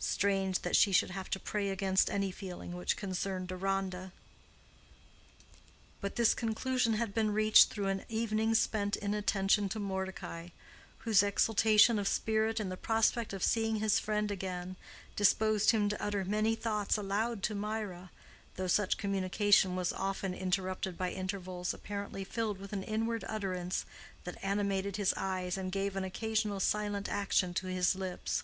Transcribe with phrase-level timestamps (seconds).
[0.00, 4.10] Strange that she should have to pray against any feeling which concerned Deronda!
[6.00, 10.48] But this conclusion had been reached through an evening spent in attending to Mordecai,
[11.00, 14.76] whose exaltation of spirit in the prospect of seeing his friend again,
[15.14, 18.08] disposed him to utter many thoughts aloud to Mirah,
[18.54, 23.84] though such communication was often interrupted by intervals apparently filled with an inward utterance
[24.24, 28.42] that animated his eyes and gave an occasional silent action to his lips.